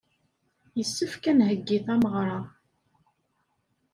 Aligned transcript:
Yessefk 0.77 1.23
ad 1.31 1.35
nheggi 1.37 1.79
tameɣra. 1.85 2.39